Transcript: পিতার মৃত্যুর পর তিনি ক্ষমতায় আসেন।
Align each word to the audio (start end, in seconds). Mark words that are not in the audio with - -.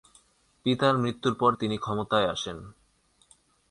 পিতার 0.65 0.95
মৃত্যুর 0.97 1.35
পর 1.35 1.51
তিনি 1.55 1.75
ক্ষমতায় 1.77 2.27
আসেন। 2.27 2.57